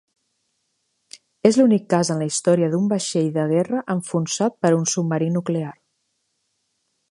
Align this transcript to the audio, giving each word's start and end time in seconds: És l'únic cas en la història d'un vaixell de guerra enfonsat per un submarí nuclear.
És 1.49 1.59
l'únic 1.59 1.83
cas 1.95 2.09
en 2.13 2.23
la 2.23 2.29
història 2.29 2.71
d'un 2.71 2.89
vaixell 2.95 3.29
de 3.37 3.45
guerra 3.53 3.83
enfonsat 3.97 4.59
per 4.67 4.75
un 4.81 4.91
submarí 4.95 5.31
nuclear. 5.37 5.75